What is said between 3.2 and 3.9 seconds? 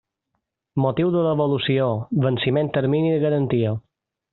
garantia.